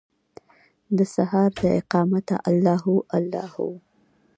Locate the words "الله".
2.49-2.77, 3.17-3.45